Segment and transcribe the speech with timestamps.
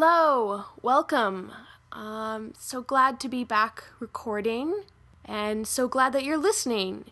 [0.00, 1.50] Hello, welcome.
[1.90, 4.84] Um, so glad to be back recording,
[5.24, 7.06] and so glad that you're listening.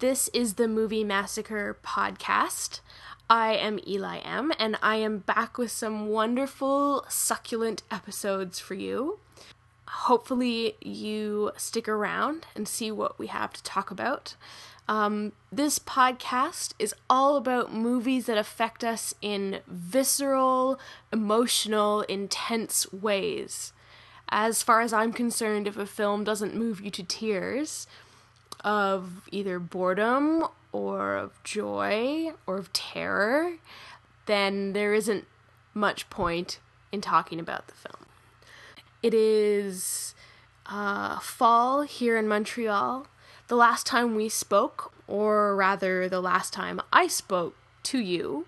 [0.00, 2.80] This is the Movie Massacre podcast.
[3.30, 9.20] I am Eli M, and I am back with some wonderful, succulent episodes for you.
[9.86, 14.34] Hopefully, you stick around and see what we have to talk about.
[14.88, 20.78] Um, this podcast is all about movies that affect us in visceral,
[21.12, 23.72] emotional, intense ways.
[24.28, 27.86] As far as I'm concerned, if a film doesn't move you to tears
[28.62, 33.54] of either boredom or of joy or of terror,
[34.26, 35.26] then there isn't
[35.74, 36.58] much point
[36.92, 38.06] in talking about the film.
[39.02, 40.14] It is
[40.66, 43.06] uh, fall here in Montreal
[43.48, 47.54] the last time we spoke, or rather, the last time I spoke
[47.84, 48.46] to you,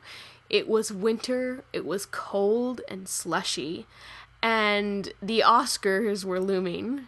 [0.50, 3.86] it was winter, it was cold and slushy,
[4.42, 7.06] and the Oscars were looming.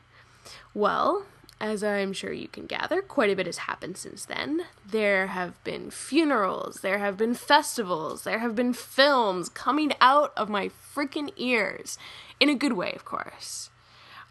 [0.75, 1.27] Well,
[1.61, 4.63] as I'm sure you can gather, quite a bit has happened since then.
[4.89, 10.49] There have been funerals, there have been festivals, there have been films coming out of
[10.49, 11.99] my freaking ears.
[12.39, 13.69] In a good way, of course.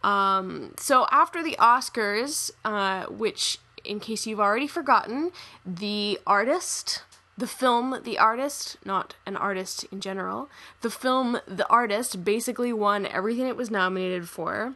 [0.03, 5.31] Um, so after the Oscars, uh, which, in case you've already forgotten,
[5.66, 7.03] the artist,
[7.39, 10.50] the film The Artist, not an artist in general,
[10.81, 14.75] the film The Artist basically won everything it was nominated for,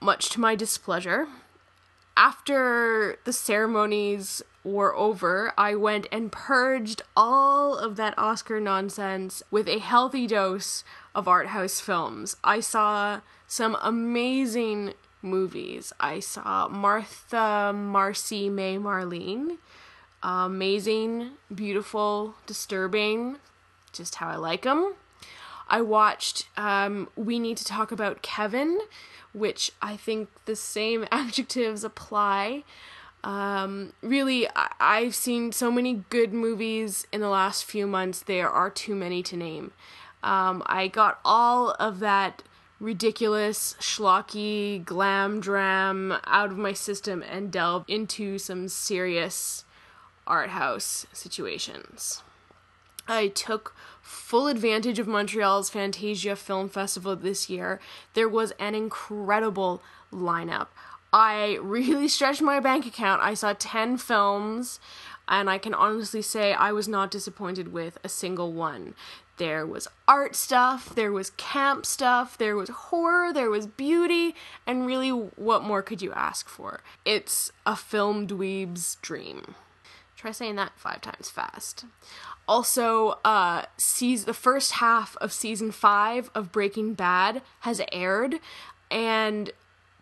[0.00, 1.28] much to my displeasure.
[2.16, 9.68] After the ceremonies were over, I went and purged all of that Oscar nonsense with
[9.68, 10.82] a healthy dose
[11.14, 12.36] of art house films.
[12.42, 15.92] I saw some amazing movies.
[15.98, 19.56] I saw Martha, Marcy, May, Marlene.
[20.22, 23.36] amazing, beautiful, disturbing,
[23.92, 24.94] just how I like them.
[25.68, 28.80] I watched um, We Need to Talk About Kevin,
[29.32, 32.64] which I think the same adjectives apply.
[33.24, 38.48] Um, really, I- I've seen so many good movies in the last few months, there
[38.50, 39.72] are too many to name.
[40.22, 42.42] Um, I got all of that
[42.80, 49.64] ridiculous, schlocky, glam dram out of my system and delved into some serious
[50.26, 52.22] art house situations.
[53.08, 57.80] I took full advantage of Montreal's Fantasia Film Festival this year.
[58.12, 60.68] There was an incredible lineup.
[61.12, 63.22] I really stretched my bank account.
[63.22, 64.78] I saw 10 films,
[65.26, 68.94] and I can honestly say I was not disappointed with a single one.
[69.38, 74.34] There was art stuff, there was camp stuff, there was horror, there was beauty,
[74.66, 76.80] and really, what more could you ask for?
[77.04, 79.54] It's a film dweeb's dream.
[80.16, 81.84] Try saying that five times fast.
[82.48, 88.40] Also, uh, sees the first half of season five of Breaking Bad has aired,
[88.90, 89.52] and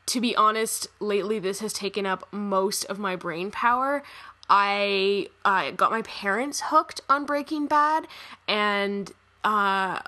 [0.07, 4.03] to be honest, lately this has taken up most of my brain power.
[4.49, 8.07] I uh, got my parents hooked on Breaking Bad,
[8.47, 9.13] and
[9.47, 10.01] uh,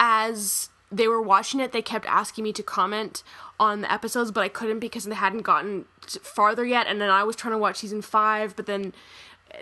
[0.00, 3.22] as they were watching it, they kept asking me to comment
[3.58, 5.84] on the episodes, but I couldn't because they hadn't gotten
[6.22, 6.88] farther yet.
[6.88, 8.92] And then I was trying to watch season five, but then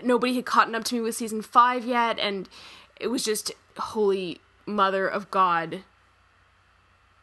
[0.03, 2.49] nobody had caught up to me with season five yet, and
[2.99, 5.83] it was just holy mother of God.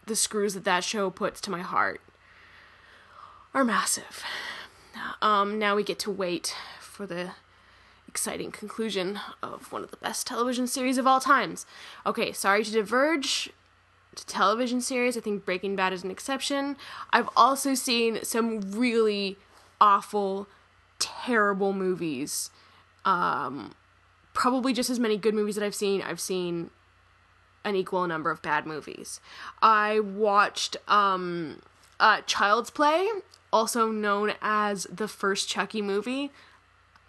[0.06, 2.00] The screws that that show puts to my heart
[3.52, 4.22] are massive.
[5.20, 7.32] Um, now we get to wait for the
[8.10, 11.64] exciting conclusion of one of the best television series of all times.
[12.04, 13.50] Okay, sorry to diverge
[14.16, 15.16] to television series.
[15.16, 16.76] I think Breaking Bad is an exception.
[17.12, 19.38] I've also seen some really
[19.80, 20.48] awful,
[20.98, 22.50] terrible movies.
[23.04, 23.74] Um,
[24.34, 26.02] probably just as many good movies that I've seen.
[26.02, 26.70] I've seen
[27.64, 29.20] an equal number of bad movies.
[29.62, 31.60] I watched um,
[32.00, 33.08] uh, Child's Play,
[33.52, 36.32] also known as the first Chucky movie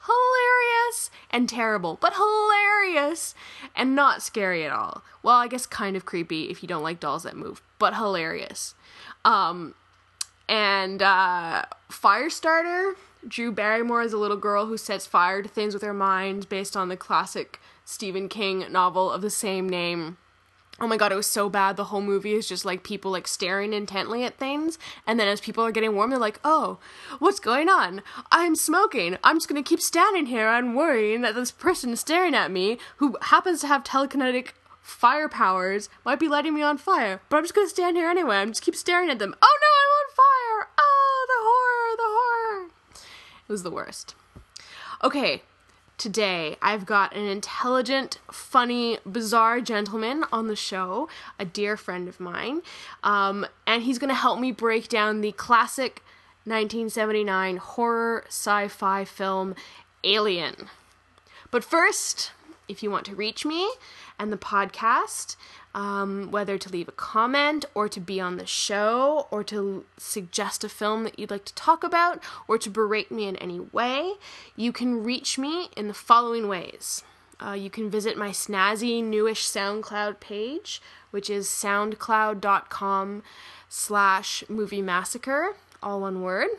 [0.05, 3.35] hilarious and terrible, but hilarious
[3.75, 5.03] and not scary at all.
[5.23, 8.75] Well, I guess kind of creepy if you don't like dolls that move, but hilarious.
[9.23, 9.75] Um,
[10.49, 12.93] and uh, Firestarter,
[13.27, 16.75] Drew Barrymore is a little girl who sets fire to things with her mind based
[16.75, 20.17] on the classic Stephen King novel of the same name
[20.81, 21.77] oh my god, it was so bad.
[21.77, 25.39] The whole movie is just like people like staring intently at things, and then as
[25.39, 26.79] people are getting warm, they're like, oh,
[27.19, 28.01] what's going on?
[28.31, 29.17] I'm smoking.
[29.23, 33.15] I'm just gonna keep standing here and worrying that this person staring at me, who
[33.21, 34.49] happens to have telekinetic
[34.81, 37.21] fire powers, might be lighting me on fire.
[37.29, 38.37] But I'm just gonna stand here anyway.
[38.37, 39.35] I'm just keep staring at them.
[39.41, 40.71] Oh no, I'm on fire!
[40.79, 42.69] Oh, the horror, the horror.
[43.47, 44.15] It was the worst.
[45.03, 45.43] Okay,
[46.01, 51.07] Today, I've got an intelligent, funny, bizarre gentleman on the show,
[51.37, 52.63] a dear friend of mine,
[53.03, 56.01] um, and he's going to help me break down the classic
[56.45, 59.53] 1979 horror sci fi film
[60.03, 60.69] Alien.
[61.51, 62.31] But first,
[62.67, 63.71] if you want to reach me
[64.17, 65.35] and the podcast,
[65.73, 70.63] um, whether to leave a comment or to be on the show or to suggest
[70.63, 74.13] a film that you'd like to talk about or to berate me in any way,
[74.55, 77.03] you can reach me in the following ways.
[77.43, 83.23] Uh, you can visit my snazzy newish SoundCloud page, which is soundcloud.com
[83.67, 86.49] slash movie massacre, all one word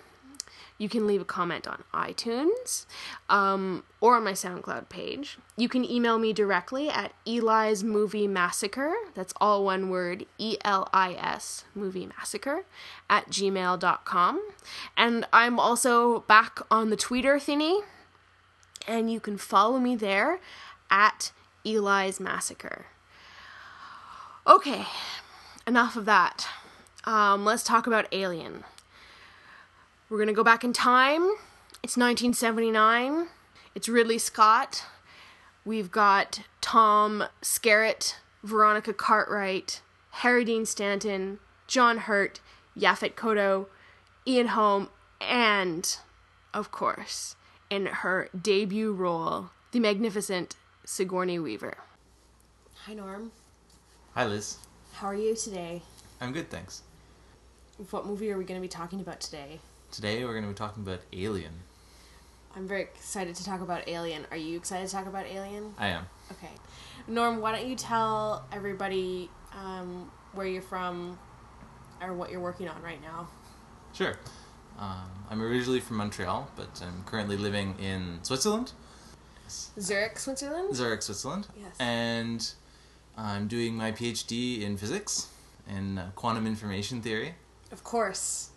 [0.79, 2.87] you can leave a comment on iTunes
[3.29, 5.39] um, or on my SoundCloud page.
[5.57, 8.95] You can email me directly at Eli's Movie Massacre.
[9.15, 12.65] That's all one word E L I S Movie Massacre
[13.09, 14.43] at gmail.com.
[14.97, 17.83] And I'm also back on the Twitter thingy,
[18.89, 20.41] and you can follow me there
[20.91, 21.33] at
[21.65, 22.87] Eli's Massacre.
[24.47, 24.87] Okay,
[25.67, 26.49] enough of that.
[27.05, 28.65] Um, let's talk about Alien.
[30.13, 31.23] We're going to go back in time.
[31.83, 33.29] It's 1979.
[33.75, 34.85] It's Ridley Scott.
[35.65, 39.81] We've got Tom Skerritt, Veronica Cartwright,
[40.11, 42.41] Harry Dean Stanton, John Hurt,
[42.79, 43.69] Yaphet Kotto,
[44.27, 45.97] Ian Holm, and,
[46.53, 47.37] of course,
[47.71, 51.79] in her debut role, the magnificent Sigourney Weaver.
[52.85, 53.33] Hi, Norm.
[54.15, 54.59] Hi, Liz.
[54.93, 55.81] How are you today?
[56.21, 56.83] I'm good, thanks.
[57.89, 59.61] What movie are we going to be talking about today?
[59.93, 61.53] Today we're going to be talking about Alien.
[62.57, 64.27] I'm very excited to talk about Alien.
[64.31, 65.75] Are you excited to talk about Alien?
[65.77, 66.07] I am.
[66.31, 66.53] Okay.
[67.07, 71.19] Norm, why don't you tell everybody um, where you're from
[72.01, 73.29] or what you're working on right now?
[73.93, 74.17] Sure.
[74.79, 78.73] Um, I'm originally from Montreal, but I'm currently living in Switzerland.
[79.79, 80.75] Zurich, Switzerland?
[80.75, 81.49] Zurich, Switzerland.
[81.55, 81.77] Yes.
[81.79, 82.51] And
[83.19, 85.29] I'm doing my PhD in physics
[85.69, 87.35] in uh, quantum information theory.
[87.71, 88.52] Of course.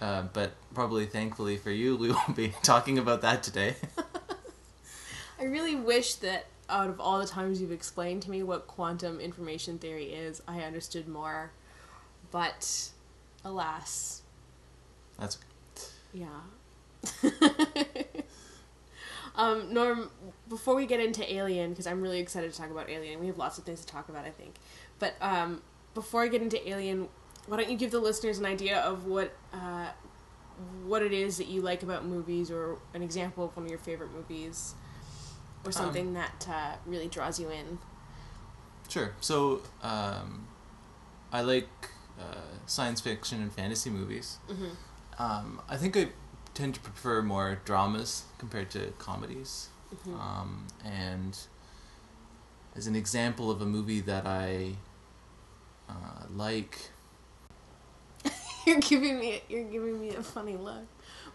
[0.00, 3.76] Uh, but probably thankfully for you, we won't be talking about that today.
[5.40, 9.20] I really wish that out of all the times you've explained to me what quantum
[9.20, 11.52] information theory is, I understood more.
[12.30, 12.90] But
[13.44, 14.22] alas.
[15.18, 15.38] That's
[16.12, 16.26] Yeah.
[19.36, 20.10] um, Norm,
[20.48, 23.38] before we get into Alien, because I'm really excited to talk about Alien, we have
[23.38, 24.54] lots of things to talk about, I think.
[24.98, 25.62] But um,
[25.94, 27.08] before I get into Alien,
[27.46, 29.88] why don't you give the listeners an idea of what uh,
[30.84, 33.78] what it is that you like about movies, or an example of one of your
[33.78, 34.74] favorite movies,
[35.64, 37.78] or something um, that uh, really draws you in?
[38.88, 39.12] Sure.
[39.20, 40.46] So um,
[41.32, 41.68] I like
[42.18, 44.38] uh, science fiction and fantasy movies.
[44.48, 45.22] Mm-hmm.
[45.22, 46.08] Um, I think I
[46.54, 49.68] tend to prefer more dramas compared to comedies.
[49.94, 50.20] Mm-hmm.
[50.20, 51.38] Um, and
[52.76, 54.76] as an example of a movie that I
[55.88, 56.90] uh, like
[58.66, 60.86] you're giving me you're giving me a funny look.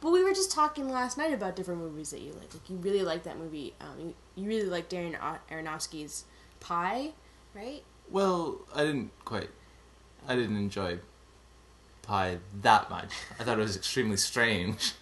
[0.01, 2.53] But we were just talking last night about different movies that you like.
[2.53, 3.73] Like you really like that movie.
[3.81, 5.15] Um, you, you really like Darren
[5.51, 6.23] Aronofsky's
[6.61, 7.11] Pi,
[7.53, 7.83] right?
[8.09, 9.49] Well, I didn't quite.
[10.27, 10.99] I didn't enjoy
[12.01, 13.11] Pi that much.
[13.39, 14.93] I thought it was extremely strange.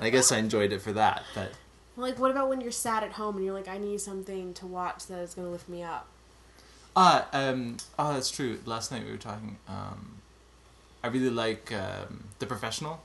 [0.00, 1.52] I guess I enjoyed it for that, but.
[1.96, 4.66] Like, what about when you're sad at home and you're like, I need something to
[4.66, 6.06] watch that is going to lift me up?
[6.96, 8.58] Ah, um, oh, that's true.
[8.64, 9.58] Last night we were talking.
[9.68, 10.21] Um,
[11.02, 13.02] I really like um, The Professional.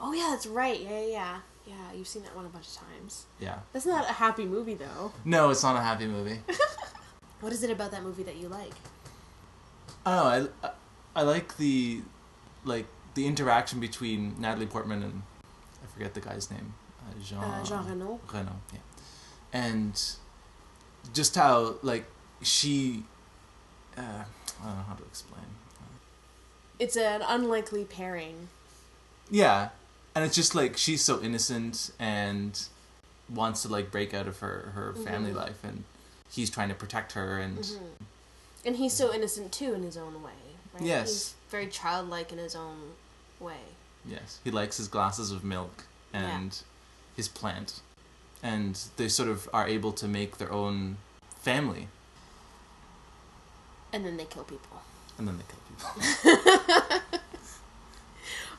[0.00, 0.80] Oh yeah, that's right.
[0.80, 1.38] Yeah, yeah, yeah.
[1.66, 3.26] Yeah, you've seen that one a bunch of times.
[3.38, 3.58] Yeah.
[3.72, 5.12] That's not a happy movie though.
[5.24, 6.40] No, it's not a happy movie.
[7.40, 8.72] what is it about that movie that you like?
[10.04, 10.48] Oh.
[10.64, 10.70] I,
[11.14, 12.00] I like the
[12.64, 15.22] like the interaction between Natalie Portman and
[15.82, 16.74] I forget the guy's name.
[17.00, 18.20] Uh, Jean uh, Jean Reno.
[18.32, 18.78] Reno, yeah.
[19.52, 20.00] And
[21.12, 22.06] just how like
[22.40, 23.04] she
[23.96, 25.44] uh, I don't know how to explain
[26.82, 28.48] it's an unlikely pairing.
[29.30, 29.68] Yeah,
[30.16, 32.60] and it's just like she's so innocent and
[33.32, 35.04] wants to like break out of her her mm-hmm.
[35.04, 35.84] family life, and
[36.28, 38.04] he's trying to protect her, and mm-hmm.
[38.66, 40.42] and he's so innocent too in his own way.
[40.74, 40.82] Right?
[40.82, 42.94] Yes, he's very childlike in his own
[43.38, 43.62] way.
[44.04, 47.16] Yes, he likes his glasses of milk and yeah.
[47.16, 47.80] his plant,
[48.42, 50.96] and they sort of are able to make their own
[51.38, 51.86] family.
[53.92, 54.80] And then they kill people.
[55.16, 55.61] And then they kill.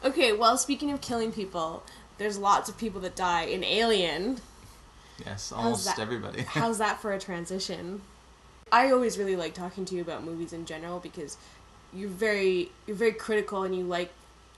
[0.04, 1.84] okay, well, speaking of killing people,
[2.18, 4.40] there's lots of people that die in Alien.
[5.26, 6.42] Yes, almost how's everybody.
[6.48, 8.02] how's that for a transition?
[8.72, 11.38] I always really like talking to you about movies in general because
[11.94, 14.12] you're very you're very critical and you like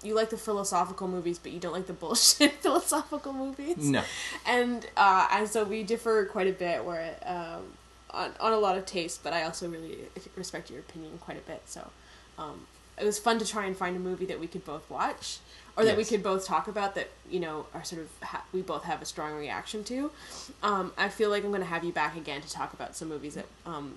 [0.04, 3.78] you like the philosophical movies, but you don't like the bullshit philosophical movies.
[3.90, 4.04] No.
[4.46, 7.64] And uh, and so we differ quite a bit, where um,
[8.12, 9.98] on on a lot of taste, but I also really
[10.36, 11.64] respect your opinion quite a bit.
[11.66, 11.90] So
[12.38, 12.68] um,
[13.00, 15.40] it was fun to try and find a movie that we could both watch,
[15.78, 18.62] or that we could both talk about that you know are sort of ha- we
[18.62, 20.12] both have a strong reaction to.
[20.64, 23.10] Um, I feel like I'm going to have you back again to talk about some
[23.10, 23.96] movies that um,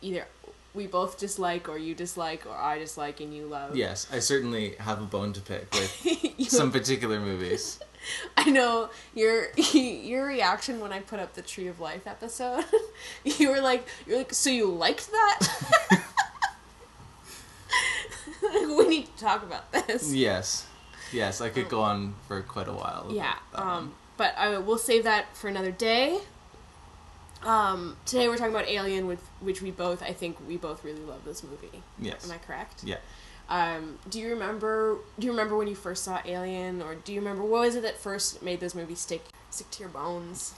[0.00, 0.26] either
[0.74, 3.76] we both dislike or you dislike or I dislike and you love.
[3.76, 7.78] Yes, I certainly have a bone to pick with some particular movies.
[8.36, 12.64] I know your your reaction when I put up the Tree of Life episode.
[13.24, 16.02] you were like, you're like, so you liked that?
[18.78, 20.12] we need to talk about this.
[20.14, 20.66] Yes.
[21.12, 23.08] Yes, I could go on for quite a while.
[23.10, 23.34] Yeah.
[23.54, 26.18] Um, but I will save that for another day.
[27.42, 31.00] Um, today we're talking about Alien, which which we both I think we both really
[31.00, 31.82] love this movie.
[31.98, 32.24] Yes.
[32.24, 32.84] Am I correct?
[32.84, 32.98] Yeah.
[33.48, 34.98] Um, do you remember?
[35.18, 37.82] Do you remember when you first saw Alien, or do you remember what was it
[37.82, 40.54] that first made this movie stick stick to your bones?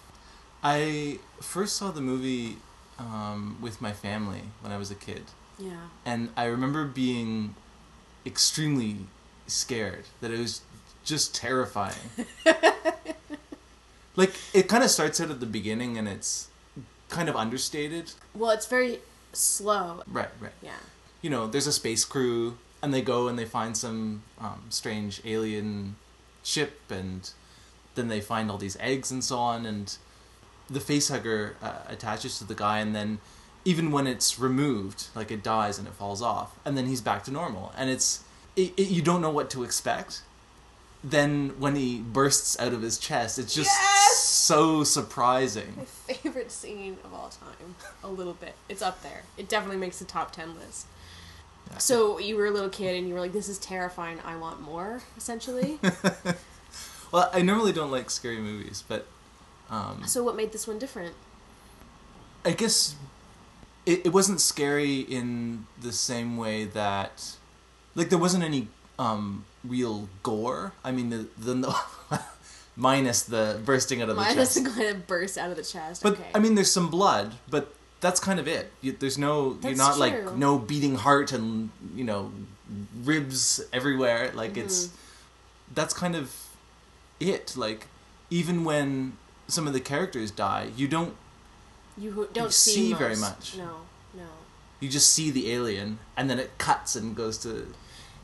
[0.62, 2.58] I first saw the movie
[2.98, 5.24] um, with my family when I was a kid,
[5.58, 5.88] Yeah.
[6.06, 7.54] and I remember being
[8.26, 8.97] extremely
[9.47, 10.62] scared that it was
[11.04, 12.11] just terrifying.
[14.16, 16.49] like it kind of starts out at the beginning, and it's
[17.09, 18.12] kind of understated.
[18.35, 19.00] Well, it's very
[19.33, 20.02] slow.
[20.07, 20.52] Right, right.
[20.62, 20.73] Yeah.
[21.23, 25.21] you know, there's a space crew, and they go and they find some um, strange
[25.25, 25.97] alien
[26.43, 27.31] ship, and
[27.95, 29.97] then they find all these eggs and so on, and
[30.69, 33.19] the facehugger uh, attaches to the guy, and then
[33.64, 37.25] even when it's removed, like it dies and it falls off, and then he's back
[37.25, 38.23] to normal, and it's
[38.56, 40.23] it, it, you don't know what to expect.
[41.02, 44.18] Then when he bursts out of his chest, it's just Yes!
[44.21, 45.75] so surprising.
[45.76, 47.75] My favorite scene of all time.
[48.02, 48.54] A little bit.
[48.71, 49.25] It's up there.
[49.37, 50.87] It definitely makes the top ten list.
[51.71, 51.78] Yeah.
[51.78, 54.18] So you were a little kid and you were like, "This is terrifying.
[54.25, 55.78] I want more." Essentially.
[57.12, 59.06] Well, I normally don't like scary movies, but
[59.71, 61.14] um, so what made this one different?
[62.44, 62.97] I guess
[63.86, 67.36] it, it wasn't scary in the same way that
[67.94, 70.72] like there wasn't any um real gore.
[70.84, 71.76] I mean the the
[72.76, 74.36] minus the bursting out of the chest.
[74.36, 76.02] Minus the guy that bursts out of the chest.
[76.02, 76.26] But okay.
[76.34, 78.70] I mean there's some blood, but that's kind of it.
[78.82, 80.00] You, there's no you're not true.
[80.00, 82.32] like no beating heart and you know
[83.02, 85.74] ribs everywhere like it's Mm-hmm.
[85.74, 86.34] that's kind of
[87.20, 87.86] it like
[88.30, 91.14] even when some of the characters die, you don't
[91.96, 93.56] you don't you see, see very much.
[93.56, 93.80] No,
[94.14, 94.26] no.
[94.80, 97.72] you just see the alien and then it cuts and goes to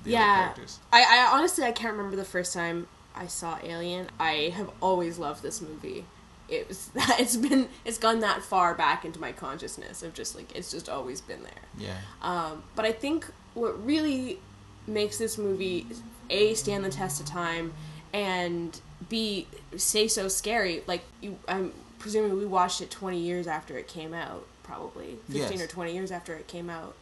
[0.05, 0.19] the yeah.
[0.19, 0.79] other characters.
[0.93, 4.09] I, I honestly I can't remember the first time I saw Alien.
[4.19, 6.07] I have always loved this movie.
[6.49, 10.55] It was it's been it's gone that far back into my consciousness of just like
[10.57, 11.63] it's just always been there.
[11.79, 11.99] Yeah.
[12.23, 14.39] Um, but I think what really
[14.87, 15.87] makes this movie
[16.31, 17.73] a stand the test of time
[18.13, 19.47] and b
[19.77, 20.83] say so scary.
[20.87, 25.37] Like you, I'm presuming we watched it 20 years after it came out, probably 15
[25.53, 25.61] Yes.
[25.61, 26.97] or 20 years after it came out,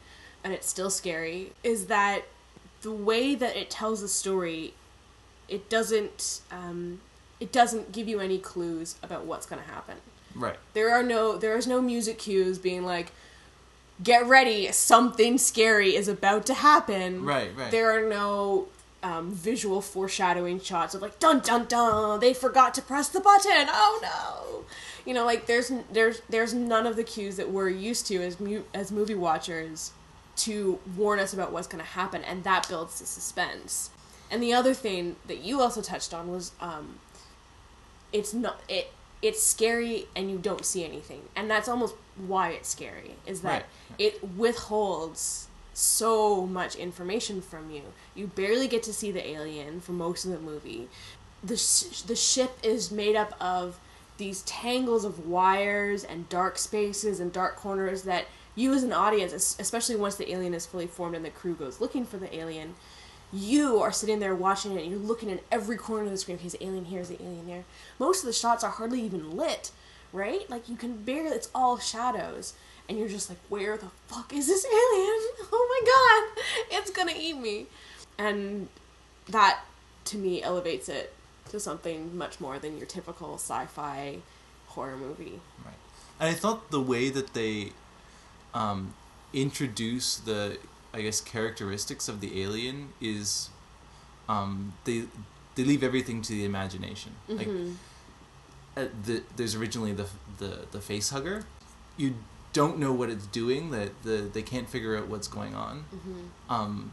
[0.45, 1.53] and it's still scary.
[1.65, 2.25] Is that
[2.83, 4.75] the way that it tells the story?
[5.49, 6.41] It doesn't.
[6.51, 7.01] Um,
[7.41, 9.97] it doesn't give you any clues about what's going to happen.
[10.35, 10.57] Right.
[10.75, 13.13] There are no there is no music cues being like
[14.03, 17.25] get ready something scary is about to happen.
[17.25, 17.71] Right, right.
[17.71, 18.69] There are no
[19.03, 23.69] um, visual foreshadowing shots of like dun dun dun they forgot to press the button.
[23.71, 24.65] Oh no.
[25.07, 28.39] You know like there's there's there's none of the cues that we're used to as
[28.41, 29.93] mu- as movie watchers
[30.37, 33.91] to warn us about what's going to happen and that builds the suspense.
[34.31, 36.99] And the other thing that you also touched on was um,
[38.13, 41.95] it's not it it's scary and you don't see anything and that's almost
[42.27, 43.65] why it's scary is that Right.
[43.99, 45.48] it withholds
[45.79, 47.83] so much information from you
[48.15, 50.89] you barely get to see the alien for most of the movie
[51.43, 53.79] the sh- the ship is made up of
[54.17, 58.25] these tangles of wires and dark spaces and dark corners that
[58.57, 61.81] you as an audience especially once the alien is fully formed and the crew goes
[61.81, 62.75] looking for the alien
[63.33, 66.39] you are sitting there watching it and you're looking in every corner of the screen.
[66.39, 67.01] The alien here?
[67.01, 67.65] Is the alien there?
[67.99, 69.71] Most of the shots are hardly even lit,
[70.13, 70.49] right?
[70.49, 72.55] Like you can barely, it's all shadows.
[72.89, 75.21] And you're just like, where the fuck is this alien?
[75.53, 77.67] Oh my god, it's gonna eat me.
[78.19, 78.69] And
[79.29, 79.61] that,
[80.07, 81.13] to me, elevates it
[81.51, 84.19] to something much more than your typical sci fi
[84.69, 85.41] horror movie.
[85.65, 85.75] Right.
[86.21, 87.73] And I thought the way that they
[88.55, 88.95] um,
[89.33, 90.59] introduce the,
[90.93, 93.51] I guess, characteristics of the alien is
[94.29, 95.05] um, they
[95.55, 97.13] they leave everything to the imagination.
[97.29, 97.75] Like Mhm.
[98.77, 100.07] uh, the, there's originally the
[100.39, 101.45] the the face hugger.
[101.97, 102.15] You
[102.53, 103.71] don't know what it's doing.
[103.71, 105.85] That the they can't figure out what's going on.
[105.95, 106.29] Mhm.
[106.53, 106.93] Um,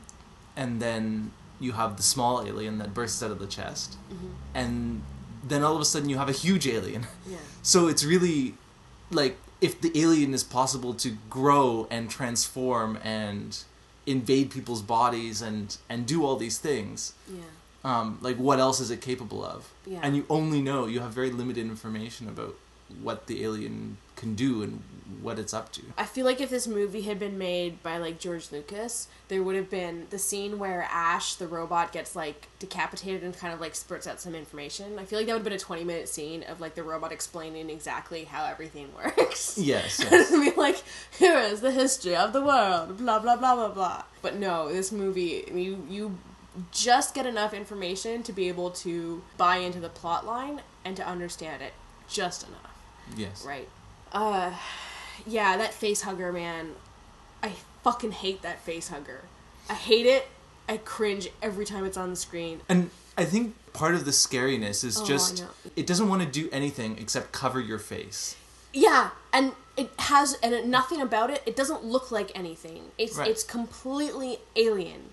[0.55, 4.27] and then you have the small alien that bursts out of the chest, Mm-hmm.
[4.53, 5.01] and
[5.47, 7.07] then all of a sudden you have a huge alien.
[7.27, 7.37] Yeah.
[7.61, 8.55] So it's really
[9.11, 13.57] like if the alien is possible to grow and transform and
[14.05, 17.39] invade people's bodies and and do all these things, Yeah.
[17.83, 19.71] um, like what else is it capable of?
[19.87, 19.99] Yeah.
[20.03, 22.55] And you only know you have very limited information about
[23.01, 24.81] what the alien can do and
[25.21, 25.81] what it's up to.
[25.97, 29.55] I feel like if this movie had been made by like George Lucas, there would
[29.55, 33.75] have been the scene where Ash, the robot, gets like decapitated and kind of like
[33.75, 34.97] spurts out some information.
[34.97, 37.11] I feel like that would have been a twenty minute scene of like the robot
[37.11, 39.57] explaining exactly how everything works.
[39.57, 40.31] Yes, yes.
[40.31, 40.81] be like,
[41.17, 44.03] here is the history of the world, blah blah blah blah blah.
[44.23, 46.17] But no, this movie you you
[46.71, 51.05] just get enough information to be able to buy into the plot line and to
[51.05, 51.73] understand it
[52.07, 52.75] just enough.
[53.15, 53.45] yes.
[53.45, 53.67] Right.
[54.11, 54.51] Uh
[55.25, 56.71] yeah, that face hugger man.
[57.43, 57.53] I
[57.83, 59.21] fucking hate that face hugger.
[59.69, 60.27] I hate it.
[60.67, 62.61] I cringe every time it's on the screen.
[62.67, 65.45] And I think part of the scariness is Oh, just
[65.75, 68.35] it doesn't want to do anything except cover your face.
[68.73, 71.41] Yeah, and it has and it, nothing about it.
[71.45, 72.91] It doesn't look like anything.
[72.97, 73.29] It's Right.
[73.29, 75.11] it's completely alien.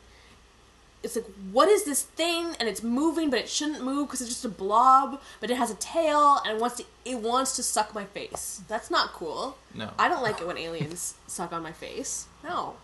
[1.03, 2.55] It's like what is this thing?
[2.61, 5.21] And it's moving, but it shouldn't move because it's just a blob.
[5.41, 8.63] But it has a tail and it wants to it wants to suck my face.
[8.69, 9.57] That's not cool.
[9.75, 9.91] No.
[9.99, 12.27] I don't like it when aliens suck on my face.
[12.45, 12.75] No,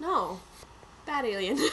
[0.00, 0.40] no,
[1.06, 1.58] bad alien.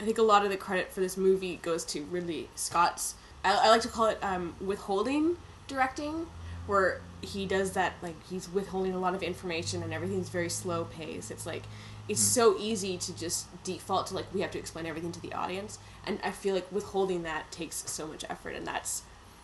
[0.00, 3.16] I think a lot of the credit for this movie goes to Ridley Scott's.
[3.44, 5.36] I, I like to call it um, withholding
[5.70, 6.26] directing,
[6.66, 10.84] where he does that like he's withholding a lot of information and everything's very slow
[10.84, 11.30] pace.
[11.30, 11.62] It's like
[12.08, 12.40] it's hmm.
[12.40, 15.78] so easy to just default to like we have to explain everything to the audience,
[16.04, 19.02] and I feel like withholding that takes so much effort, and that's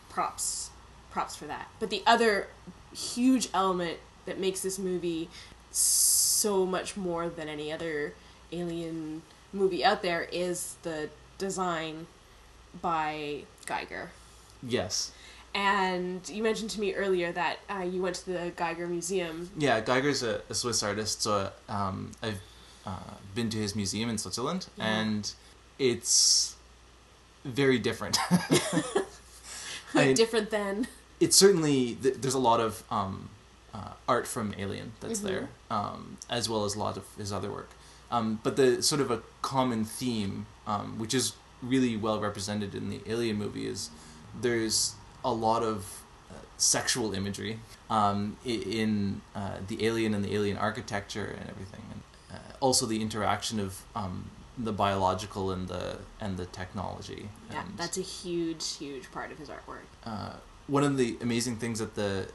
[0.08, 0.70] props
[1.10, 1.68] props for that.
[1.78, 2.48] But the other
[2.92, 5.28] huge element that makes this movie
[5.70, 8.14] so much more than any other
[8.52, 11.08] alien movie out there is the
[11.38, 12.06] design
[12.80, 14.08] by Giger.
[14.62, 15.12] Yes.
[15.56, 19.50] And you mentioned to me earlier that uh, you went to the Giger Museum.
[19.56, 22.40] Yeah, Giger's a, a Swiss artist, so um, I've
[22.84, 24.84] uh, been to his museum in Switzerland, Yeah.
[25.00, 25.32] and
[25.78, 26.56] it's
[27.44, 28.18] very different.
[29.94, 30.88] I- Different than.
[31.20, 33.30] it's certainly th- there's a lot of um,
[33.72, 35.24] uh, art from Alien that's Mhm.
[35.24, 37.70] there, um, as well as a lot of his other work.
[38.10, 42.90] Um, but the sort of a common theme, um, which is really well represented in
[42.90, 43.88] the Alien movie, is
[44.38, 44.94] there's
[45.26, 47.58] a lot of uh, sexual imagery
[47.90, 52.00] um, in uh, the alien and the alien architecture and everything, and
[52.32, 57.28] uh, also the interaction of um, the biological and the and the technology.
[57.50, 59.84] Yeah, and, that's a huge, huge part of his artwork.
[60.04, 60.34] uh,
[60.68, 62.28] one of the amazing things at the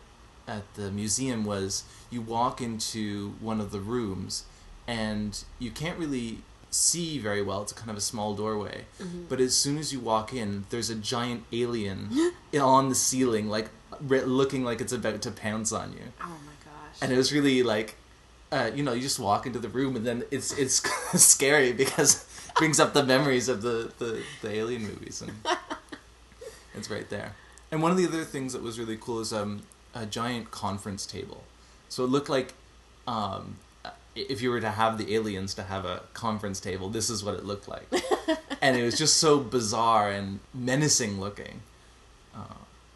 [0.47, 4.43] at the museum was you walk into one of the rooms
[4.87, 6.39] and you can't really
[6.71, 7.61] see very well.
[7.61, 8.85] It's kind of a small doorway.
[9.01, 9.23] Mm-hmm.
[9.29, 12.09] but as soon as you walk in there's a giant alien
[12.59, 16.13] on the ceiling like re- looking like it's about to pounce on you.
[16.21, 16.97] Oh my gosh.
[17.01, 17.95] and it was really like
[18.51, 20.81] uh, you know you just walk into the room and then it's it's
[21.21, 25.31] scary because it brings up the memories of the, the, the alien movies and
[26.75, 27.33] it's right there.
[27.71, 29.61] And one of the other things that was really cool is um,
[29.95, 31.43] a giant conference table.
[31.87, 32.53] So it looked like
[33.07, 33.55] um,
[34.15, 37.33] if you were to have the aliens to have a conference table this is what
[37.35, 37.87] it looked like
[38.61, 41.61] and it was just so bizarre and menacing looking
[42.35, 42.39] uh,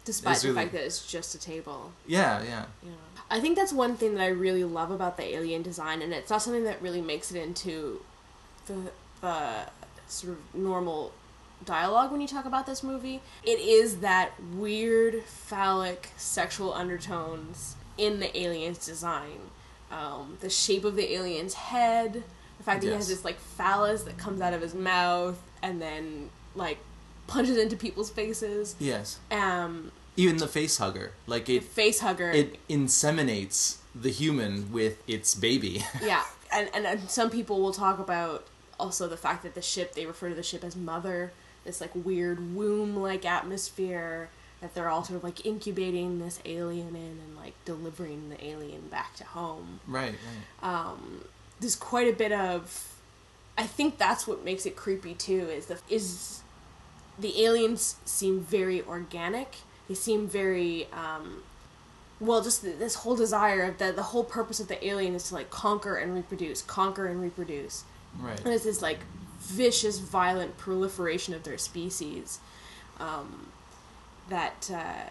[0.04, 1.92] Despite the really- fact that it's just a table.
[2.06, 2.90] yeah yeah Yeah.
[3.28, 6.30] I think that's one thing that I really love about the alien design, and it's
[6.30, 8.00] not something that really makes it into
[8.66, 9.62] the the
[10.06, 11.10] sort of normal
[11.64, 13.20] dialogue when you talk about this movie.
[13.42, 19.50] It is that weird phallic sexual undertones in the alien's design.
[19.90, 22.24] Um, the shape of the alien's head,
[22.58, 25.80] the fact that he has this like phallus that comes out of his mouth and
[25.80, 26.78] then like
[27.26, 28.74] punches into people's faces.
[28.78, 32.30] yes Um, even the face hugger like it face hugger.
[32.30, 35.84] it inseminates the human with its baby.
[36.02, 38.46] yeah, and, and and some people will talk about
[38.78, 41.32] also the fact that the ship they refer to the ship as mother,
[41.64, 44.28] this like weird womb like atmosphere
[44.60, 48.88] that they're all sort of like incubating this alien in and like delivering the alien
[48.88, 49.80] back to home.
[49.86, 50.14] right,
[50.62, 50.68] right.
[50.68, 51.24] Um,
[51.60, 52.94] there's quite a bit of,
[53.56, 55.48] I think that's what makes it creepy too.
[55.48, 56.42] Is the is
[57.18, 59.56] the aliens seem very organic.
[59.88, 61.42] They seem very um,
[62.20, 62.42] well.
[62.42, 65.34] Just th- this whole desire of the the whole purpose of the alien is to
[65.34, 67.84] like conquer and reproduce, conquer and reproduce.
[68.18, 68.38] Right.
[68.40, 69.00] And it's this like
[69.38, 72.40] vicious, violent proliferation of their species
[72.98, 73.48] um,
[74.28, 75.08] that uh,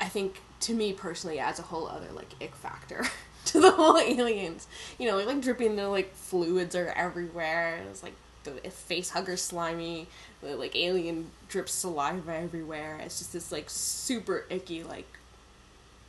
[0.00, 3.04] I think, to me personally, adds a whole other like ick factor.
[3.46, 4.66] to the whole aliens.
[4.98, 7.80] You know, like, like dripping the like fluids are everywhere.
[7.90, 8.14] It's like
[8.44, 10.06] the face hugger slimy,
[10.42, 12.98] the like alien drips saliva everywhere.
[13.04, 15.06] It's just this like super icky like.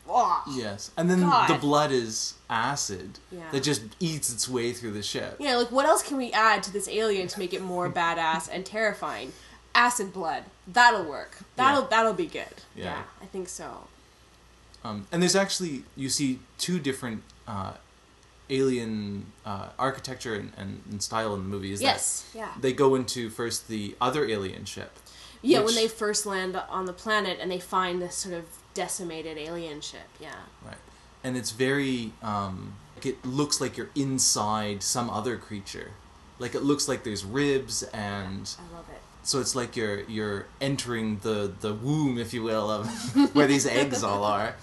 [0.07, 1.49] Oh, Yes, and then God.
[1.49, 3.49] the blood is acid Yeah.
[3.51, 5.37] that just eats its way through the ship.
[5.39, 8.47] Yeah, like what else can we add to this alien to make it more badass
[8.51, 9.33] and terrifying?
[9.75, 10.45] Acid blood.
[10.67, 11.37] That'll work.
[11.57, 11.87] That'll Yeah.
[11.89, 12.55] that'll be good.
[12.75, 13.03] Yeah.
[13.21, 13.87] I think so.
[14.83, 17.73] Um, and there's actually you see two different uh,
[18.49, 21.71] alien uh, architecture and, and, and style in the movie.
[21.71, 22.29] Is Yes.
[22.33, 22.51] Yeah.
[22.59, 24.91] they go into first the other alien ship.
[25.41, 28.45] Yeah, which- when they first land on the planet and they find this sort of
[28.73, 30.07] decimated alien ship.
[30.19, 30.35] Yeah.
[30.63, 30.77] Right.
[31.23, 35.91] And it's very um it looks like you're inside some other creature.
[36.39, 38.94] Like it looks like there's ribs and I love it.
[39.25, 42.87] So it's like you're you're entering the the womb if you will of
[43.35, 44.55] where these eggs all are.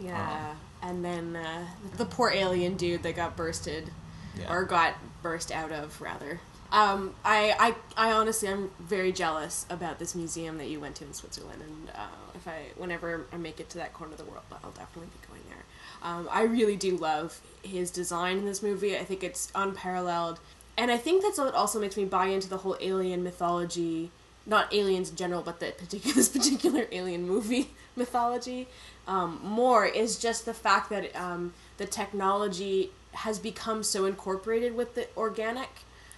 [0.00, 0.54] Yeah.
[0.82, 3.90] and then uh, the poor alien dude that got bursted
[4.38, 4.52] Yeah.
[4.52, 6.40] or got burst out of rather.
[6.70, 11.04] Um, I, I, I honestly, I'm very jealous about this museum that you went to
[11.04, 14.26] in Switzerland, and uh, if I, whenever I make it to that corner of the
[14.26, 15.64] world, I'll definitely be going there.
[16.02, 18.98] Um, I really do love his design in this movie.
[18.98, 20.40] I think it's unparalleled,
[20.78, 24.10] and I think that's what also makes me buy into the whole alien mythology.
[24.46, 28.68] Not aliens in general, but the particular this particular alien movie mythology.
[29.06, 34.94] Um, more is just the fact that um, the technology has become so incorporated with
[34.94, 35.68] the organic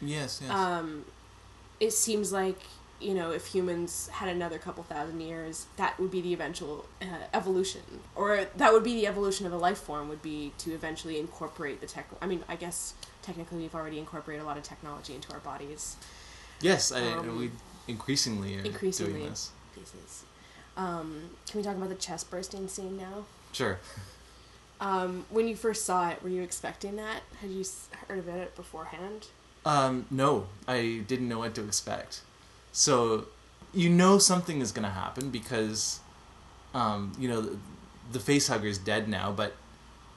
[0.03, 0.51] Yes, yes.
[0.51, 1.05] um,
[1.79, 2.59] it seems like
[3.01, 7.07] you know if humans had another couple thousand years that would be the eventual uh,
[7.33, 7.81] evolution
[8.15, 11.81] or that would be the evolution of a life form would be to eventually incorporate
[11.81, 15.33] the tech i mean i guess technically we've already incorporated a lot of technology into
[15.33, 15.97] our bodies
[16.61, 17.51] yes, I, um, we
[17.89, 19.51] increasingly are increasingly doing this.
[19.75, 20.25] pieces
[20.77, 23.79] um, can we talk about the chest bursting scene now Sure.
[24.81, 27.65] um, when you first saw it were you expecting that had you
[28.09, 29.27] heard about it beforehand
[29.65, 32.23] Um, no, I didn't know what to expect.
[32.73, 33.27] So,
[33.75, 36.01] you know something is going to happen because,
[36.73, 37.59] um, you know, the,
[38.13, 39.53] the face hugger is dead now, but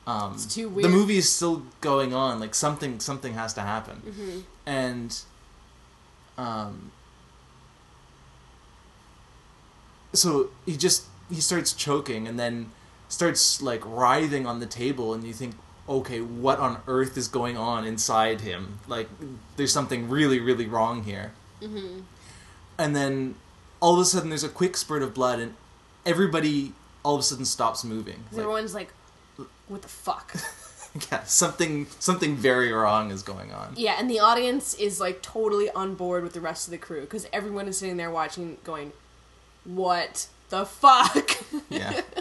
[0.05, 2.39] um, It's too the movie is still going on.
[2.39, 4.39] Like something, something has to happen, mm-hmm.
[4.65, 5.21] and
[6.37, 6.91] um,
[10.13, 12.71] so he just he starts choking and then
[13.07, 15.55] starts like writhing on the table, and you think,
[15.87, 18.79] okay, what on earth is going on inside him?
[18.87, 19.07] Like,
[19.55, 21.31] there's something really, really wrong here.
[21.61, 22.01] Mm-hmm.
[22.77, 23.35] And then
[23.79, 25.53] all of a sudden, there's a quick spurt of blood, and
[26.05, 28.23] everybody all of a sudden stops moving.
[28.31, 28.93] Like, everyone's like
[29.67, 30.35] what the fuck
[31.11, 33.73] yeah, something something very wrong is going on.
[33.75, 37.01] Yeah, and the audience is like totally on board with the rest of the crew
[37.01, 38.91] because everyone is sitting there watching, going,
[39.63, 42.01] "What the fuck?" Yeah.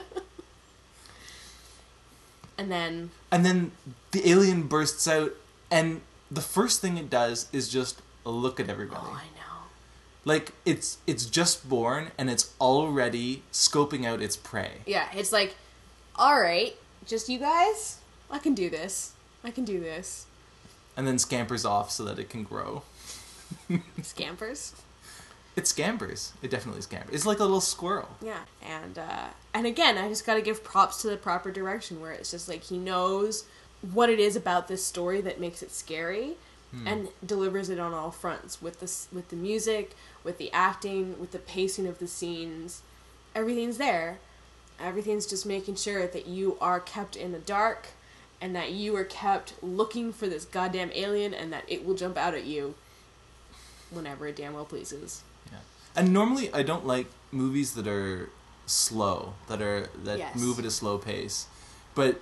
[2.58, 3.72] and then, and then
[4.12, 5.32] the alien bursts out,
[5.70, 6.00] and
[6.30, 9.04] the first thing it does is just look at everybody.
[9.04, 9.66] oh, I know.
[10.24, 14.78] Like it's it's just born, and it's already scoping out its prey.
[14.86, 15.56] Yeah, it's like,
[16.16, 16.74] all right,
[17.06, 17.98] just you guys.
[18.30, 19.12] I can do this.
[19.44, 20.26] I can do this.
[20.96, 22.82] and then scampers off so that it can grow.
[24.02, 24.72] Scampers.
[25.56, 26.32] It scampers.
[26.42, 27.14] It definitely scampers.
[27.14, 28.08] It's like a little squirrel.
[28.22, 32.00] Yeah, and uh, and again, I just got to give props to the proper direction
[32.00, 33.44] where it's just like he knows
[33.92, 36.36] what it is about this story that makes it scary,
[36.86, 41.32] and delivers it on all fronts with this with the music, with the acting, with
[41.32, 42.80] the pacing of the scenes.
[43.34, 44.18] Everything's there.
[44.82, 47.88] Everything's just making sure that you are kept in the dark,
[48.40, 52.16] and that you are kept looking for this goddamn alien, and that it will jump
[52.16, 52.74] out at you
[53.90, 55.22] whenever it damn well pleases.
[55.50, 55.58] Yeah.
[55.94, 58.30] And normally I don't like movies that are
[58.66, 60.36] slow, that are that Yes.
[60.36, 61.46] move at a slow pace.
[61.94, 62.20] But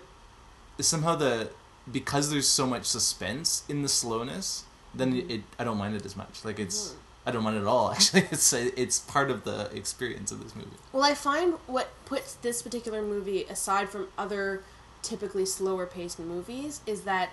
[0.80, 1.50] somehow the
[1.90, 6.04] because there's so much suspense in the slowness, then it, it I don't mind it
[6.04, 6.44] as much.
[6.44, 6.94] Like it's Mhm.
[7.26, 7.90] I don't mind it at all.
[7.94, 10.68] Actually, it's it's part of the experience of this movie.
[10.92, 14.62] Well, I find what puts this particular movie aside from other
[15.02, 17.30] typically slower paced movies is that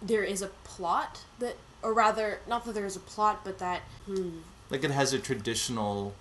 [0.00, 3.80] there is a plot that, or rather, not that there is a plot, but that
[4.06, 4.38] hmm,
[4.70, 6.14] Like it has a traditional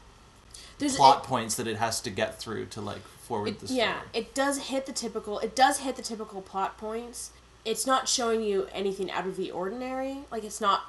[0.79, 3.67] there's plot it- points that it has to get through to like forward it- the
[3.67, 3.79] story.
[3.79, 5.39] yeah, it does hit the typical.
[5.39, 7.31] It does hit the typical plot points.
[7.65, 10.19] It's not showing you anything out of the ordinary.
[10.31, 10.83] Like it's not.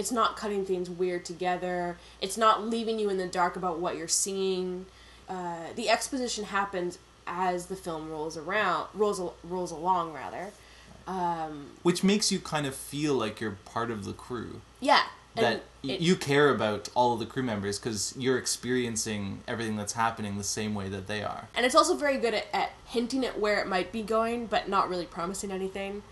[0.00, 1.98] It's not cutting things weird together.
[2.22, 4.86] It's not leaving you in the dark about what you're seeing.
[5.28, 10.52] Uh, the exposition happens as the film rolls around, rolls rolls along rather.
[11.06, 14.62] Um, Which makes you kind of feel like you're part of the crew.
[14.80, 15.02] yeah,
[15.36, 19.92] that it- you care about all of the crew members because you're experiencing everything that's
[19.92, 21.48] happening the same way that they are.
[21.54, 24.68] And it's also very good at, at hinting at where it might be going, but
[24.68, 26.02] not really promising anything.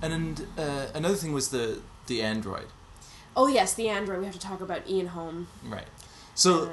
[0.00, 2.66] And uh, another thing was the the android,
[3.36, 4.18] Oh yes, the android.
[4.20, 5.48] We have to talk about Ian Holm.
[5.68, 5.86] right?
[6.34, 6.70] So,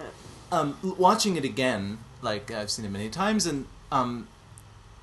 [0.51, 4.27] Uh, um, watching it again, like I've seen it many times, and um,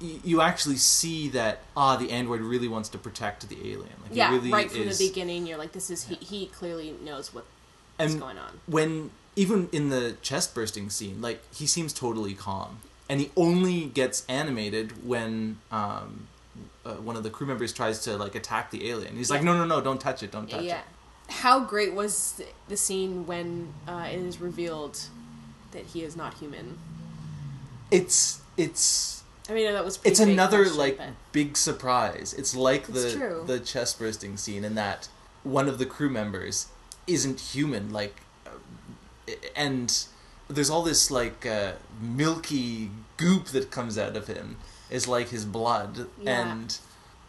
[0.00, 3.94] y- you actually see that ah, the android really wants to protect the alien.
[4.02, 6.14] Like, yeah, really right from is, the beginning, you're like, this is he.
[6.16, 7.46] He clearly knows what's
[7.98, 8.60] And going on.
[8.66, 13.86] when even in the chest bursting scene, like he seems totally calm, and he only
[13.86, 16.26] gets animated when um,
[16.84, 19.16] uh, one of the crew members tries to like attack the alien.
[19.16, 19.80] He's like, "No, no, no!
[19.80, 20.30] Don't touch it!
[20.32, 20.78] Don't touch Yeah.
[20.80, 20.84] it!"
[21.28, 24.98] How great was the scene when uh, it is revealed
[25.72, 26.78] that he is not human?
[27.90, 32.34] It's it's I mean, that was pretty it's another question, like but- big surprise.
[32.36, 33.44] It's like It's the true.
[33.46, 35.08] the chest bursting scene in that
[35.42, 36.66] one of the crew members
[37.06, 37.92] isn't human.
[37.92, 40.04] Like, uh, and
[40.48, 44.56] there's all this like uh, milky goop that comes out of him.
[44.90, 46.50] Is like his blood, Yeah.
[46.50, 46.78] and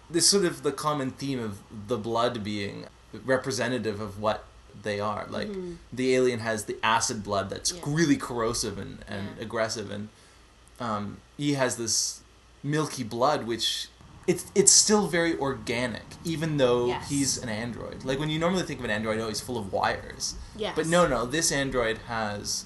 [0.09, 1.59] this sort of the common theme of
[1.89, 2.85] the blood being
[3.25, 4.45] representative of what
[4.83, 5.25] they are.
[5.29, 5.77] Like Mhm.
[5.91, 7.81] the alien has the acid blood that's Yeah.
[7.85, 9.43] really corrosive and, and Yeah.
[9.43, 10.09] aggressive, and
[10.79, 12.21] um, he has this
[12.63, 13.89] milky blood, which
[14.27, 17.09] it's it's still very organic, even though Yes.
[17.09, 18.05] he's an android.
[18.05, 20.35] Like when you normally think of an android, oh, he's full of wires.
[20.55, 20.73] Yes.
[20.75, 22.65] But no, no, this android has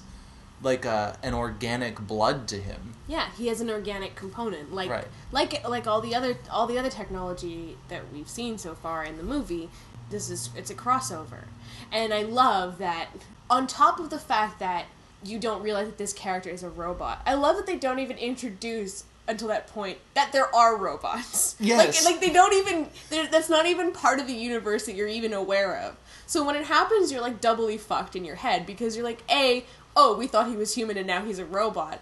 [0.62, 2.94] like a, an organic blood to him.
[3.08, 5.06] Yeah, he has an organic component, like Right.
[5.32, 9.16] like like all the other all the other technology that we've seen so far in
[9.16, 9.68] the movie.
[10.14, 11.46] This is it's a crossover,
[11.90, 13.08] and I love that.
[13.50, 14.84] On top of the fact that
[15.24, 18.16] you don't realize that this character is a robot, I love that they don't even
[18.18, 21.56] introduce until that point that there are robots.
[21.60, 22.04] Yes.
[22.04, 22.88] like like they don't even
[23.28, 25.96] that's not even part of the universe that you're even aware of.
[26.28, 29.64] So when it happens, you're like doubly fucked in your head because you're like, a
[29.96, 32.00] oh we thought he was human and now he's a robot.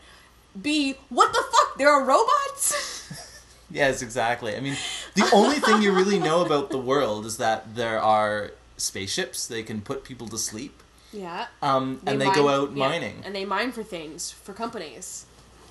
[0.60, 1.78] B, what the fuck?
[1.78, 3.30] There are robots?
[3.72, 4.54] Yes, exactly.
[4.54, 4.76] I mean,
[5.14, 9.46] the only thing you really know about the world is that there are spaceships.
[9.46, 11.46] They can put people to sleep, yeah.
[11.60, 13.22] um, and they go out yeah, mining.
[13.24, 15.26] And they mine for things, for companies.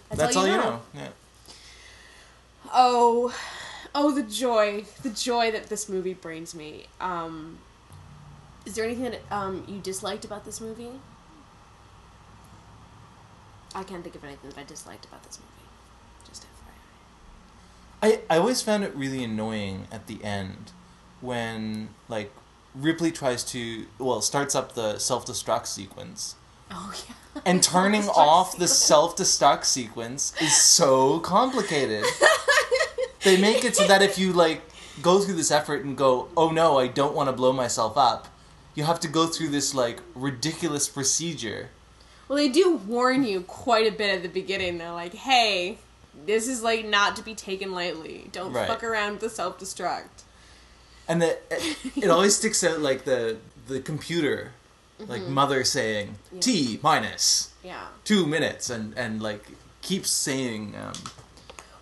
[0.10, 0.82] That's all you know.
[0.94, 1.10] Yeah.
[2.74, 3.36] Oh,
[3.96, 6.86] oh, the joy, the joy that this movie brings me.
[7.00, 7.60] Um,
[8.66, 10.92] is there anything that um, you disliked about this movie?
[13.74, 15.51] I can't think of anything that I disliked about this movie.
[18.02, 20.72] I, I always found it really annoying at the end
[21.22, 22.32] when like
[22.74, 26.36] Ripley tries to well starts up the self destruct sequence
[26.72, 27.42] Oh yeah.
[27.46, 32.06] and turning off the self destruct sequence is so complicated.
[33.24, 34.62] they make it so that if you like
[35.02, 38.28] go through this effort and go oh no I don't want to blow myself up,
[38.74, 41.70] you have to go through this like ridiculous procedure.
[42.28, 44.78] Well, they do warn you quite a bit at the beginning.
[44.78, 45.80] They're like, "Hey,
[46.26, 48.30] this is like not to be taken lightly.
[48.32, 48.68] Don't Right.
[48.68, 50.24] fuck around with the self destruct."
[51.08, 51.38] and the,
[51.96, 54.52] it always sticks out like the the computer
[55.08, 56.40] like mother saying Yeah.
[56.42, 57.88] t minus Yeah.
[58.04, 59.44] two minutes and and like
[59.82, 60.94] keeps saying um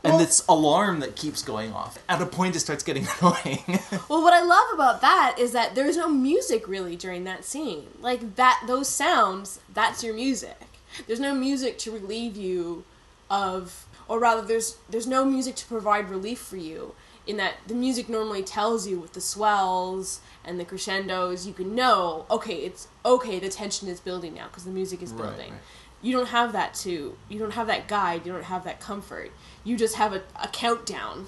[0.06, 3.80] and Well- this alarm that keeps going off at a point it starts getting annoying
[4.08, 7.88] Well, what I love about that is that there's no music really during that scene.
[8.00, 10.58] Like that, those sounds, that's your music.
[11.06, 12.86] There's no music to relieve you
[13.30, 16.94] of, or rather, there's there's no music to provide relief for you.
[17.28, 21.76] In that the music normally tells you with the swells and the crescendos, you can
[21.76, 23.40] know, okay, it's okay.
[23.40, 25.52] The tension is building now because the music is Right, building.
[25.52, 25.62] right.
[26.02, 27.16] You don't have that to.
[27.30, 28.26] You don't have that guide.
[28.26, 29.32] You don't have that comfort.
[29.64, 31.28] You just have a, a countdown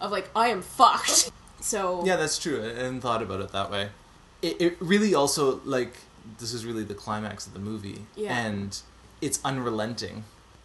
[0.00, 1.30] of like I am fucked.
[1.64, 3.90] So yeah that's true i hadn't thought about it that way
[4.42, 5.92] it, it really also like
[6.40, 8.36] this is really the climax of the movie Yeah.
[8.36, 8.76] and
[9.20, 10.24] it's unrelenting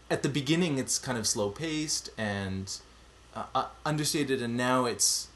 [0.09, 2.77] at the beginning it's kind of slow paced and
[3.35, 5.27] uh, uh, understated and now it's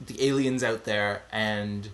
[0.00, 1.88] the aliens out there and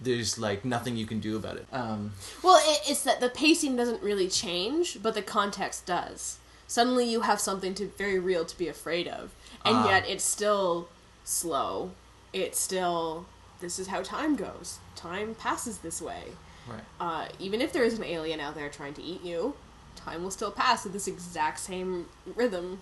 [0.00, 3.76] there's like nothing you can do about it um Well, it, it's that the pacing
[3.76, 6.38] doesn't really change, but the context does.
[6.66, 9.30] Suddenly, you have something to very real to be afraid of,
[9.64, 9.88] and Ah.
[9.90, 10.88] yet it's still
[11.24, 11.90] slow.
[12.32, 13.26] It's still
[13.60, 14.78] this is how time goes.
[14.96, 16.24] Time passes this way.
[16.66, 19.54] right Uh, even if there is an alien out there trying to eat you,
[19.96, 22.80] time will still pass at this exact same rhythm.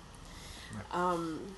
[0.93, 1.55] Um,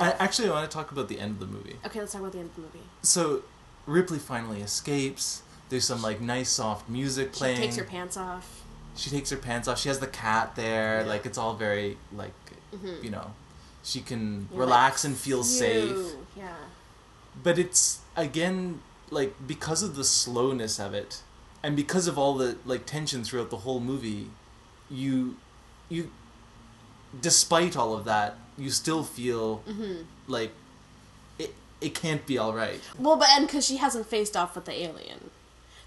[0.00, 2.20] I, actually i want to talk about the end of the movie okay, let's talk
[2.20, 2.78] about the end of the movie.
[3.02, 3.42] so
[3.86, 7.56] ripley finally escapes there's some like nice soft music playing.
[7.56, 8.62] She takes her pants off.
[8.96, 9.78] she takes her pants off.
[9.78, 11.00] She has the cat there.
[11.02, 11.06] Yeah.
[11.06, 12.32] Like it's all very like
[12.74, 13.02] Mhm.
[13.04, 13.32] you know,
[13.84, 15.96] she can You're relax like, and feel safe.
[16.36, 16.54] Yeah.
[17.40, 21.22] But it's again like because of the slowness of it,
[21.62, 24.30] and because of all the like tension throughout the whole movie,
[24.90, 25.36] you
[25.88, 26.10] you
[27.20, 29.62] despite all of that, you still feel
[30.28, 30.52] like
[31.38, 32.80] it it can't be all right.
[32.98, 35.30] Well, but and because she hasn't faced off with the alien.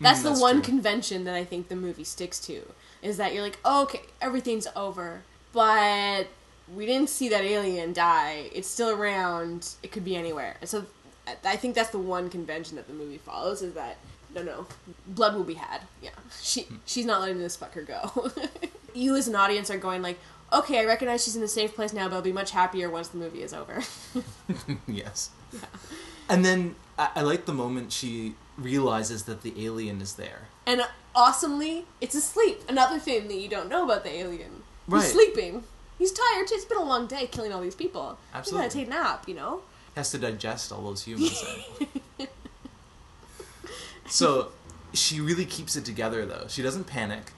[0.01, 0.63] That's Mm, the that's one true.
[0.63, 2.61] convention that I think the movie sticks to
[3.01, 5.21] is that you're like, oh, okay, everything's over,
[5.53, 6.27] but
[6.73, 8.49] we didn't see that alien die.
[8.53, 9.69] It's still around.
[9.83, 10.55] It could be anywhere.
[10.61, 10.85] And so
[11.27, 13.97] I- I think that's the one convention that the movie follows is that
[14.33, 14.65] no, no,
[15.05, 15.81] blood will be had.
[16.01, 16.09] Yeah,
[16.41, 18.31] she she's not letting this fucker go.
[18.93, 20.19] you as an audience are going like,
[20.51, 23.09] okay, I recognize she's in a safe place now, but I'll be much happier once
[23.09, 23.81] the movie is over.
[24.87, 25.31] yes.
[25.51, 25.59] Yeah.
[26.29, 30.47] And then I, I like the moment she realizes that the alien is there.
[30.65, 30.81] And
[31.15, 32.61] awesomely, it's asleep.
[32.69, 34.63] Another thing that you don't know about the alien.
[34.87, 35.01] Right.
[35.01, 35.63] He's sleeping.
[35.97, 36.47] He's tired.
[36.51, 38.17] It's been a long day killing all these people.
[38.33, 38.65] Absolutely.
[38.65, 39.61] He's gotta take a nap, you know?
[39.93, 41.43] He Has to digest all those humans.
[44.07, 44.51] so
[44.93, 46.45] she really keeps it together though.
[46.47, 47.31] She doesn't panic.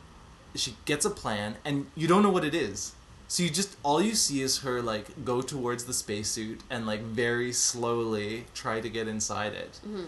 [0.55, 2.93] She gets a plan, and you don't know what it is.
[3.27, 7.01] So you just all you see is her like go towards the spacesuit and like
[7.01, 9.79] very slowly try to get inside it.
[9.85, 10.03] Mm-hmm.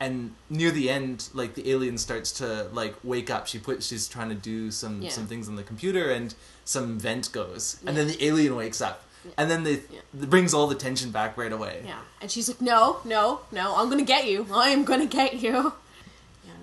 [0.00, 3.46] And near the end, like the alien starts to like wake up.
[3.46, 5.10] She put she's trying to do some Yeah.
[5.10, 9.04] some things on the computer, and some vent goes, and then the alien wakes up,
[9.36, 10.00] and then they Yeah.
[10.14, 11.82] brings all the tension back right away.
[11.84, 11.98] Yeah.
[12.20, 14.46] And she's like, no, no, no, I'm gonna get you.
[14.52, 15.72] I'm gonna get you.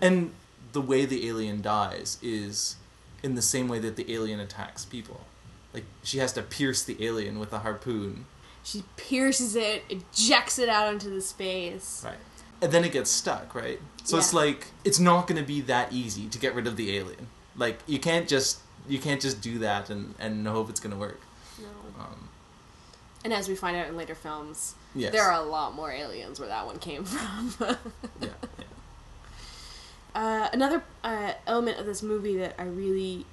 [0.02, 0.32] And
[0.72, 2.76] the way the alien dies is
[3.24, 5.22] in the same way that the alien attacks people.
[5.74, 8.26] Like she has to pierce the alien with a harpoon.
[8.64, 12.02] She pierces it, ejects it out into the space.
[12.06, 12.18] Right.
[12.62, 13.80] And then it gets stuck, right?
[14.04, 16.98] So it's like it's not going to be that easy to get rid of the
[16.98, 17.28] alien.
[17.56, 20.98] Like you can't just you can't just do that and and hope it's going to
[21.00, 21.22] work.
[21.60, 21.68] No.
[22.04, 22.30] Um,
[23.24, 25.12] And as we find out in later films, yes.
[25.12, 27.54] there are a lot more aliens where that one came from.
[27.60, 27.76] yeah,
[28.22, 28.66] yeah.
[30.20, 33.26] Uh, another uh, element of this movie that I really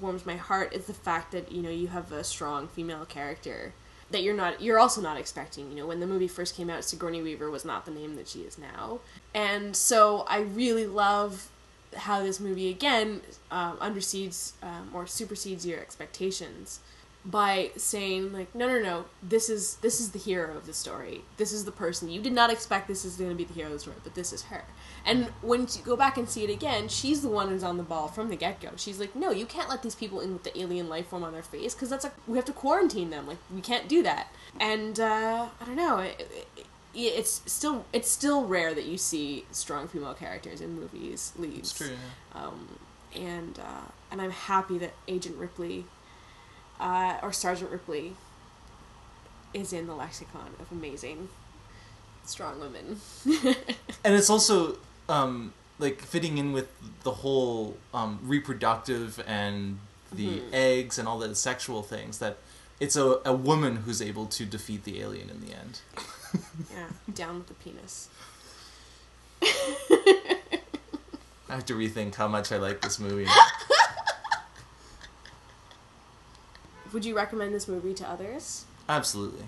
[0.00, 3.72] warms my heart is the fact that you know you have a strong female character
[4.10, 5.70] that you're not you're also not expecting.
[5.70, 8.26] You know, when the movie first came out, Sigourney Weaver was not the name that
[8.26, 8.98] she is now,
[9.32, 11.50] and so I really love
[11.96, 13.20] how this movie again
[13.52, 16.80] um, underseeds um, or supersedes your expectations
[17.30, 21.22] by saying like no no no this is this is the hero of the story.
[21.36, 22.08] This is the person.
[22.08, 24.14] You did not expect this is going to be the hero of the story but
[24.14, 24.64] this is her.
[25.04, 27.82] And when you go back and see it again she's the one who's on the
[27.82, 28.70] ball from the get-go.
[28.76, 31.32] She's like no you can't let these people in with the alien life form on
[31.32, 33.26] their face because that's like we have to quarantine them.
[33.26, 34.28] Like we can't do that.
[34.58, 38.98] And uh, i don't know it, it, it- it's still it's still rare that you
[38.98, 41.90] see strong female characters in movies leads It's true.
[42.34, 42.42] Yeah.
[42.42, 42.78] um,
[43.14, 45.84] and uh, and I'm happy that Agent Ripley
[46.80, 48.14] uh, or Sergeant Ripley
[49.54, 51.28] is in the lexicon of amazing
[52.24, 53.00] strong women.
[54.04, 54.76] and it's also
[55.08, 56.68] um, like fitting in with
[57.02, 59.78] the whole um, reproductive and
[60.12, 62.38] the eggs and all the sexual things that
[62.80, 65.80] it's a, a woman who's able to defeat the alien in the end
[66.72, 68.08] yeah, down with the penis.
[69.42, 70.48] i
[71.50, 73.26] have to rethink how much i like this movie
[76.92, 78.64] Would you recommend this movie to others?
[78.88, 79.44] absolutely.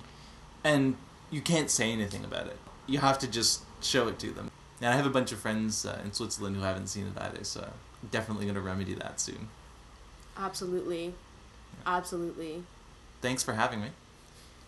[0.63, 0.97] And
[1.31, 2.59] you can't say anything about it.
[2.87, 4.51] You have to just show it to them.
[4.83, 7.45] And i have a bunch of friends uh, in switzerland who haven't seen it either
[7.45, 7.71] so
[8.11, 9.49] definitely going to remedy that soon.
[10.37, 11.15] Absolutely,
[11.87, 12.65] absolutely.
[13.21, 13.89] thanks for having me.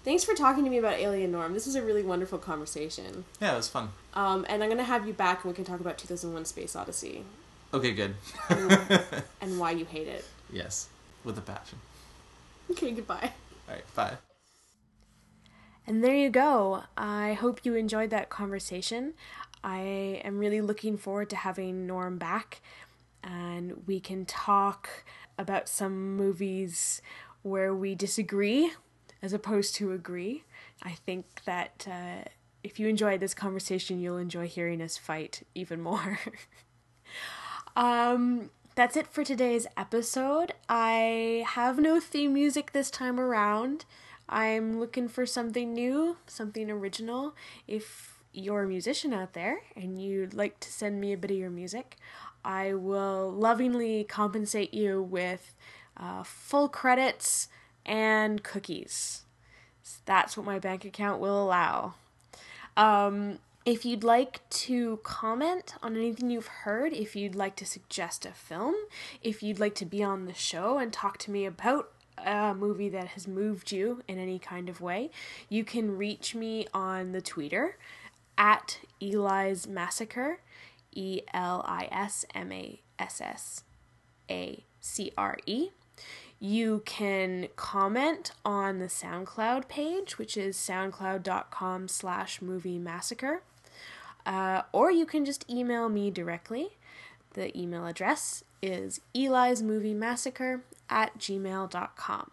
[0.05, 1.55] Thanks for talking to me about Alien Norm.
[1.55, 3.25] This was a really wonderful conversation.
[3.41, 3.91] yeah it was fun.
[4.15, 7.25] Um, and I'm gonna have you back and we can talk about 2001: Space Odyssey.
[7.75, 8.15] Okay good.
[9.41, 10.25] And why you hate it.
[10.53, 10.89] yes.
[11.25, 11.79] With a passion
[12.71, 13.33] Okay, goodbye.
[13.69, 14.17] all right bye
[15.87, 16.85] And there you go.
[16.97, 19.15] I hope you enjoyed that conversation.
[19.65, 22.61] I am really looking forward to having Norm back
[23.23, 24.89] and we can talk
[25.39, 27.03] about some movies
[27.43, 28.73] where we disagree
[29.23, 30.45] as opposed to agree.
[30.83, 32.29] I think that uh,
[32.63, 36.19] if you enjoyed this conversation, you'll enjoy hearing us fight even more.
[37.77, 40.55] um, that's it for today's episode.
[40.69, 43.85] I have no theme music this time around.
[44.29, 47.35] I'm looking for something new, something original.
[47.69, 51.37] If you're a musician out there and you'd like to send me a bit of
[51.37, 51.97] your music,
[52.45, 55.55] I will lovingly compensate you with
[55.99, 57.49] uh, full credits
[57.85, 59.25] and cookies.
[60.07, 61.95] That's what my bank account will allow.
[62.77, 68.27] Um, if you'd like to comment on anything you've heard, if you'd like to suggest
[68.27, 68.75] a film,
[69.23, 72.89] if you'd like to be on the show and talk to me about a movie
[72.89, 75.11] that has moved you in any kind of way,
[75.49, 77.79] you can reach me on the Twitter
[78.37, 80.41] at Eli's Massacre.
[80.95, 83.65] E L I S M A S S
[84.31, 85.71] A C R E.
[86.39, 93.43] You can comment on the SoundCloud page, which is soundcloud.com slash movie massacre.
[94.25, 96.77] Uh, or you can just email me directly.
[97.35, 102.31] The email address is Eli's Movie Massacre at gmail.com.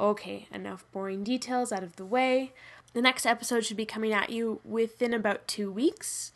[0.00, 2.52] Okay, enough boring details out of the way.
[2.94, 6.32] The next episode should be coming at you within about two weeks.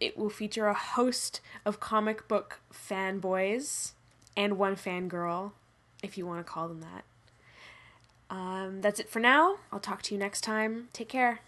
[0.00, 3.92] It will feature a host of comic book fanboys
[4.36, 5.52] and one fangirl,
[6.02, 7.04] if you want to call them that.
[8.30, 9.58] Um, that's it for now.
[9.70, 10.88] I'll talk to you next time.
[10.92, 11.40] Take care.